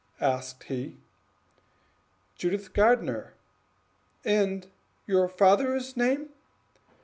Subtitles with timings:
[0.19, 0.97] asked he.
[2.35, 3.35] "Judith Gardenier."
[4.25, 4.65] "And
[5.05, 6.29] your father's name?"